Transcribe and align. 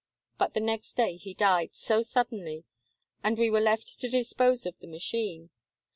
But 0.39 0.55
the 0.55 0.59
next 0.59 0.93
day 0.93 1.15
he 1.15 1.35
died, 1.35 1.75
so 1.75 2.01
suddenly, 2.01 2.65
and 3.23 3.37
we 3.37 3.51
were 3.51 3.59
left 3.61 3.99
to 3.99 4.09
dispose 4.09 4.65
of 4.65 4.79
the 4.79 4.87
machine. 4.87 5.51